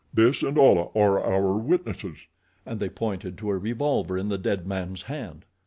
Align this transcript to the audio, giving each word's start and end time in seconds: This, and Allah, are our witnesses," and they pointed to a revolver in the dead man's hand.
This, 0.11 0.41
and 0.41 0.57
Allah, 0.57 0.87
are 0.95 1.23
our 1.23 1.55
witnesses," 1.59 2.17
and 2.65 2.79
they 2.79 2.89
pointed 2.89 3.37
to 3.37 3.51
a 3.51 3.57
revolver 3.59 4.17
in 4.17 4.29
the 4.29 4.39
dead 4.39 4.65
man's 4.65 5.03
hand. 5.03 5.45